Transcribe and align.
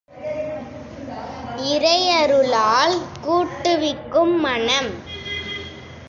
இறையருளால் 1.69 2.97
கூட்டுவிக்கும் 3.21 4.39
மனம். 4.39 4.91